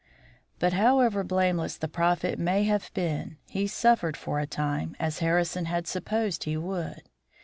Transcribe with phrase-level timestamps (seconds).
[0.57, 5.65] But however blameless the Prophet may have been, he suffered for a time, as Harrison
[5.65, 7.03] had supposed he would.